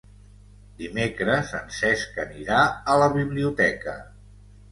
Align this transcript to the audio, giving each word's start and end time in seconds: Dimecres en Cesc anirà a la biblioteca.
Dimecres 0.79 1.51
en 1.59 1.67
Cesc 1.81 2.17
anirà 2.25 2.63
a 2.93 2.97
la 3.03 3.11
biblioteca. 3.19 3.97